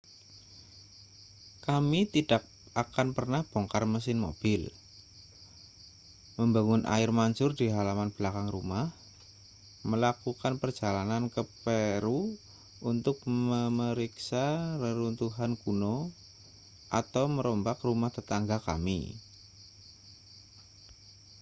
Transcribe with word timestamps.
kami 1.65 2.01
tidak 2.13 2.41
akan 2.83 3.07
pernah 3.17 3.41
bongkar 3.51 3.83
mesin 3.93 4.17
mobil 4.25 4.61
membangun 6.41 6.83
air 6.95 7.09
mancur 7.19 7.49
di 7.59 7.65
halaman 7.75 8.09
belakang 8.15 8.47
rumah 8.55 8.87
melakukan 9.89 10.53
perjalanan 10.61 11.23
ke 11.33 11.41
peru 11.61 12.21
untuk 12.91 13.17
memeriksa 13.41 14.45
reruntuhan 14.83 15.51
kuno 15.63 15.97
atau 17.01 17.23
merombak 17.35 17.77
rumah 17.87 18.09
tetangga 18.17 18.57
kami 18.67 19.01